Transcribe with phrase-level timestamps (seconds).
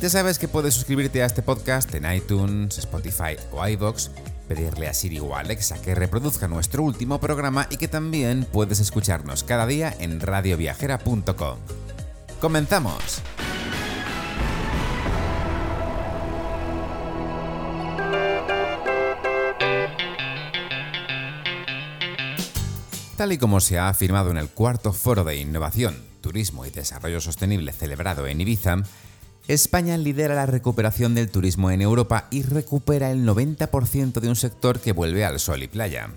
[0.00, 4.10] Ya sabes que puedes suscribirte a este podcast en iTunes, Spotify o iVoox,
[4.46, 9.42] pedirle a Siri o Alexa que reproduzca nuestro último programa y que también puedes escucharnos
[9.42, 11.58] cada día en radioviajera.com.
[12.40, 13.22] ¡Comenzamos!
[23.16, 27.20] Tal y como se ha afirmado en el cuarto foro de innovación, turismo y desarrollo
[27.20, 28.76] sostenible celebrado en Ibiza,
[29.48, 34.78] España lidera la recuperación del turismo en Europa y recupera el 90% de un sector
[34.78, 36.10] que vuelve al sol y playa.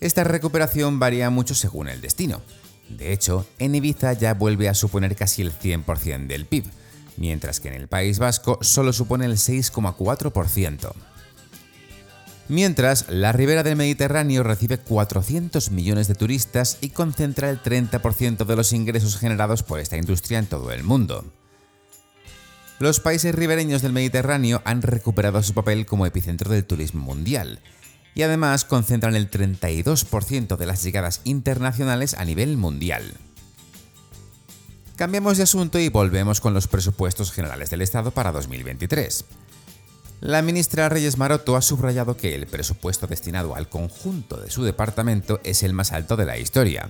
[0.00, 2.40] Esta recuperación varía mucho según el destino.
[2.88, 6.64] De hecho, en Ibiza ya vuelve a suponer casi el 100% del PIB,
[7.18, 10.92] mientras que en el País Vasco solo supone el 6,4%.
[12.48, 18.56] Mientras, la ribera del Mediterráneo recibe 400 millones de turistas y concentra el 30% de
[18.56, 21.24] los ingresos generados por esta industria en todo el mundo.
[22.78, 27.60] Los países ribereños del Mediterráneo han recuperado su papel como epicentro del turismo mundial
[28.14, 33.14] y además concentran el 32% de las llegadas internacionales a nivel mundial.
[34.96, 39.24] Cambiamos de asunto y volvemos con los presupuestos generales del Estado para 2023.
[40.20, 45.40] La ministra Reyes Maroto ha subrayado que el presupuesto destinado al conjunto de su departamento
[45.44, 46.88] es el más alto de la historia.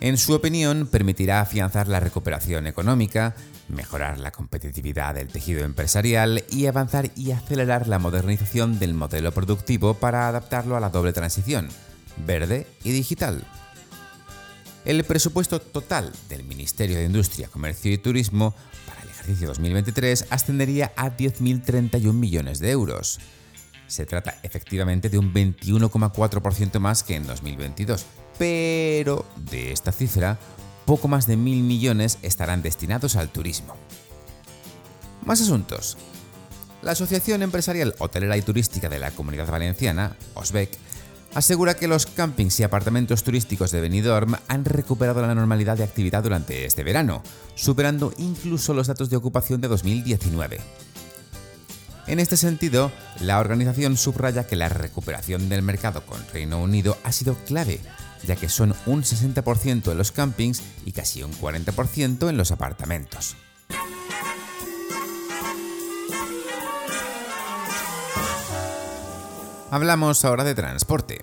[0.00, 3.34] En su opinión, permitirá afianzar la recuperación económica,
[3.68, 9.94] mejorar la competitividad del tejido empresarial y avanzar y acelerar la modernización del modelo productivo
[9.94, 11.68] para adaptarlo a la doble transición,
[12.24, 13.44] verde y digital.
[14.84, 18.54] El presupuesto total del Ministerio de Industria, Comercio y Turismo
[18.86, 23.18] para el ejercicio 2023 ascendería a 10.031 millones de euros.
[23.88, 28.06] Se trata efectivamente de un 21,4% más que en 2022,
[28.38, 30.38] pero de esta cifra,
[30.86, 33.74] poco más de mil millones estarán destinados al turismo.
[35.24, 35.98] Más asuntos.
[36.80, 40.70] La Asociación Empresarial Hotelera y Turística de la Comunidad Valenciana, OSBEC,
[41.34, 46.22] asegura que los campings y apartamentos turísticos de Benidorm han recuperado la normalidad de actividad
[46.22, 47.22] durante este verano,
[47.56, 50.60] superando incluso los datos de ocupación de 2019.
[52.06, 52.90] En este sentido,
[53.20, 57.80] la organización subraya que la recuperación del mercado con Reino Unido ha sido clave
[58.24, 63.36] ya que son un 60% en los campings y casi un 40% en los apartamentos.
[69.70, 71.20] Hablamos ahora de transporte.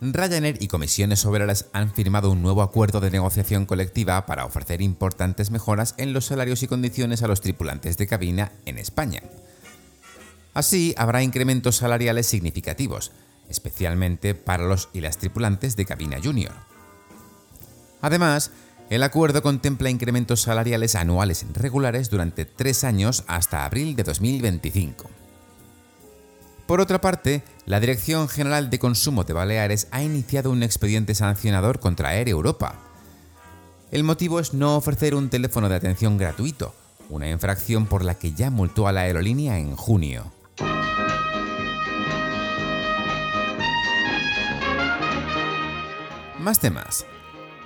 [0.00, 5.50] Ryanair y comisiones obreras han firmado un nuevo acuerdo de negociación colectiva para ofrecer importantes
[5.50, 9.22] mejoras en los salarios y condiciones a los tripulantes de cabina en España.
[10.54, 13.10] Así, habrá incrementos salariales significativos,
[13.48, 16.52] especialmente para los y las tripulantes de cabina junior.
[18.00, 18.50] Además,
[18.88, 25.10] el acuerdo contempla incrementos salariales anuales regulares durante tres años hasta abril de 2025.
[26.66, 31.80] Por otra parte, la Dirección General de Consumo de Baleares ha iniciado un expediente sancionador
[31.80, 32.74] contra Air Europa.
[33.90, 36.74] El motivo es no ofrecer un teléfono de atención gratuito,
[37.08, 40.32] una infracción por la que ya multó a la aerolínea en junio.
[46.46, 47.04] Más temas.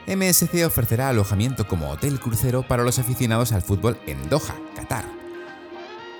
[0.06, 5.05] MSC ofrecerá alojamiento como hotel crucero para los aficionados al fútbol en Doha, Qatar.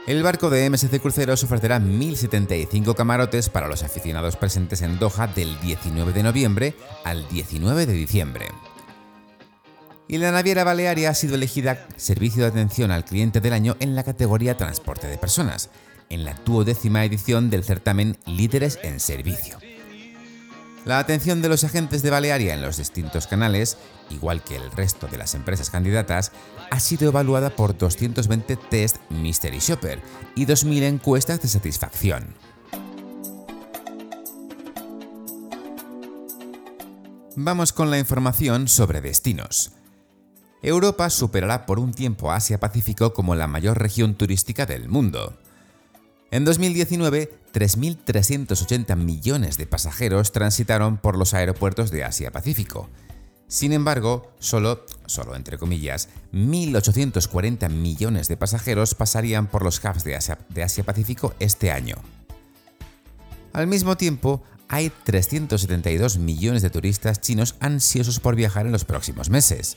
[0.07, 5.59] El barco de MSC Cruceros ofrecerá 1.075 camarotes para los aficionados presentes en Doha del
[5.61, 8.49] 19 de noviembre al 19 de diciembre.
[10.07, 13.95] Y la naviera Balearia ha sido elegida Servicio de Atención al Cliente del Año en
[13.95, 15.71] la categoría Transporte de Personas,
[16.11, 19.57] en la duodécima edición del certamen Líderes en Servicio.
[20.87, 23.77] La atención de los agentes de Balearia en los distintos canales,
[24.09, 26.33] igual que el resto de las empresas candidatas,
[26.71, 30.01] ha sido evaluada por 220 test Mystery Shopper
[30.35, 32.35] y 2.000 encuestas de satisfacción.
[37.37, 39.73] Vamos con la información sobre destinos.
[40.63, 45.39] Europa superará por un tiempo Asia-Pacífico como la mayor región turística del mundo.
[46.31, 52.89] En 2019, 3.380 millones de pasajeros transitaron por los aeropuertos de Asia-Pacífico.
[53.49, 60.15] Sin embargo, solo, solo entre comillas, 1.840 millones de pasajeros pasarían por los hubs de
[60.63, 61.97] Asia-Pacífico este año.
[63.53, 69.29] Al mismo tiempo, hay 372 millones de turistas chinos ansiosos por viajar en los próximos
[69.29, 69.77] meses.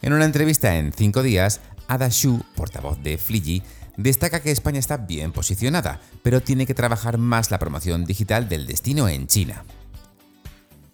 [0.00, 3.64] En una entrevista en 5 días, Ada Xu, portavoz de Fiji,
[3.98, 8.66] destaca que España está bien posicionada, pero tiene que trabajar más la promoción digital del
[8.66, 9.64] destino en China.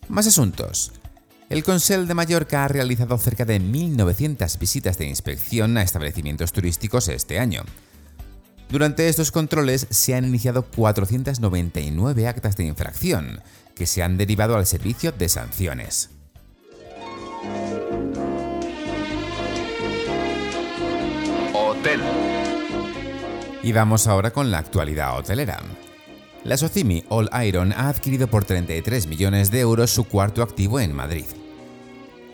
[0.09, 0.93] Más asuntos.
[1.51, 7.09] El Consell de Mallorca ha realizado cerca de 1.900 visitas de inspección a establecimientos turísticos
[7.09, 7.63] este año.
[8.71, 13.41] Durante estos controles se han iniciado 499 actas de infracción,
[13.77, 16.11] que se han derivado al servicio de sanciones.
[21.53, 22.01] Hotel.
[23.65, 25.59] Y vamos ahora con la actualidad hotelera.
[26.45, 30.93] La Socimi All Iron ha adquirido por 33 millones de euros su cuarto activo en
[30.93, 31.25] Madrid.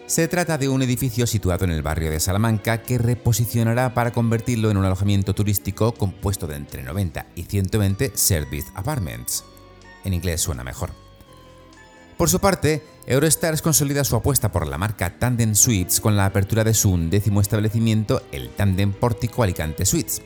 [0.07, 4.73] Se trata de un edificio situado en el barrio de Salamanca que reposicionará para convertirlo
[4.73, 9.45] en un alojamiento turístico compuesto de entre 90 y 120 service apartments.
[10.03, 10.91] En inglés suena mejor.
[12.17, 16.65] Por su parte, Eurostars consolida su apuesta por la marca Tandem Suites con la apertura
[16.65, 20.23] de su undécimo establecimiento, el Tandem Pórtico Alicante Suites.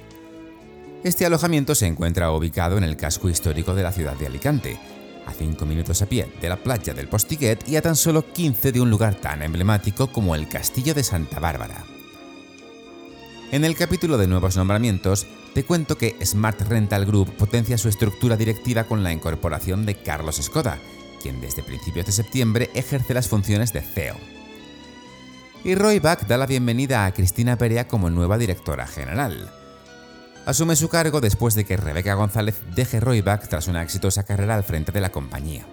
[1.05, 4.79] Este alojamiento se encuentra ubicado en el casco histórico de la ciudad de Alicante,
[5.27, 8.73] a 5 minutos a pie de la playa del Postiguet y a tan solo 15
[8.73, 11.85] de un lugar tan emblemático como el Castillo de Santa Bárbara.
[13.53, 18.39] En el capítulo de nuevos nombramientos, te cuento que Smart Rental Group potencia su estructura
[18.39, 20.79] directiva con la incorporación de Carlos Escoda,
[21.21, 24.17] quien desde principios de septiembre ejerce las funciones de CEO.
[25.65, 29.53] Y Royback da la bienvenida a Cristina Perea como nueva directora general
[30.47, 34.65] asume su cargo después de que Rebeca González deje Royback tras una exitosa carrera al
[34.65, 35.65] frente de la compañía.